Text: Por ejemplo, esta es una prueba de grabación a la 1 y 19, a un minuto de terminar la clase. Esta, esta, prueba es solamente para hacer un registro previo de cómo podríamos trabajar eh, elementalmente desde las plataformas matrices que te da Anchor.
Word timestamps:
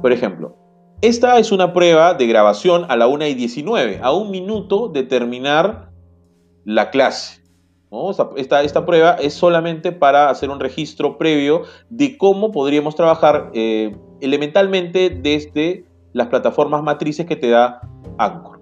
Por 0.00 0.12
ejemplo, 0.12 0.56
esta 1.00 1.38
es 1.38 1.52
una 1.52 1.72
prueba 1.72 2.14
de 2.14 2.26
grabación 2.26 2.86
a 2.88 2.96
la 2.96 3.06
1 3.06 3.26
y 3.26 3.34
19, 3.34 4.00
a 4.02 4.12
un 4.12 4.30
minuto 4.30 4.88
de 4.88 5.04
terminar 5.04 5.90
la 6.64 6.90
clase. 6.90 7.42
Esta, 8.36 8.62
esta, 8.62 8.84
prueba 8.84 9.12
es 9.12 9.32
solamente 9.32 9.92
para 9.92 10.28
hacer 10.28 10.50
un 10.50 10.60
registro 10.60 11.16
previo 11.16 11.62
de 11.88 12.18
cómo 12.18 12.52
podríamos 12.52 12.96
trabajar 12.96 13.50
eh, 13.54 13.96
elementalmente 14.20 15.08
desde 15.08 15.86
las 16.12 16.26
plataformas 16.26 16.82
matrices 16.82 17.24
que 17.24 17.36
te 17.36 17.48
da 17.48 17.80
Anchor. 18.18 18.57